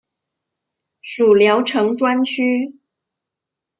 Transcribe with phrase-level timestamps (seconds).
[1.03, 2.73] 属聊城专区。